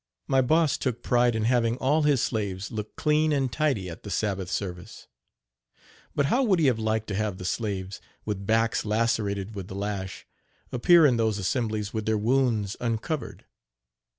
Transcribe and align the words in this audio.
My 0.27 0.41
Boss 0.41 0.79
took 0.79 1.03
pride 1.03 1.35
in 1.35 1.43
having 1.43 1.77
all 1.77 2.01
his 2.01 2.23
slaves 2.23 2.71
look 2.71 2.95
clean 2.95 3.31
any 3.31 3.47
tidy 3.49 3.87
at 3.87 4.01
the 4.01 4.09
Sabbath 4.09 4.49
service; 4.49 5.05
but 6.15 6.25
how 6.25 6.41
would 6.41 6.57
he 6.57 6.65
have 6.65 6.79
liked 6.79 7.05
to 7.09 7.15
have 7.15 7.37
the 7.37 7.45
slaves, 7.45 8.01
with 8.25 8.47
backs 8.47 8.83
lacerated 8.83 9.53
with 9.53 9.67
the 9.67 9.75
lash, 9.75 10.25
appear 10.71 11.05
in 11.05 11.17
those 11.17 11.37
assemblies 11.37 11.93
with 11.93 12.07
their 12.07 12.17
wounds 12.17 12.75
uncovered? 12.79 13.45